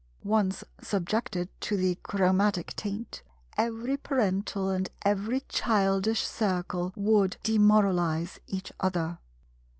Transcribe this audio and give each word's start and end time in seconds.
Once 0.23 0.63
subjected 0.81 1.47
to 1.61 1.77
the 1.77 1.93
chromatic 2.01 2.73
taint, 2.75 3.21
every 3.55 3.95
parental 3.95 4.67
and 4.67 4.89
every 5.05 5.41
childish 5.47 6.25
Circle 6.25 6.91
would 6.95 7.37
demoralize 7.43 8.39
each 8.47 8.73
other. 8.79 9.19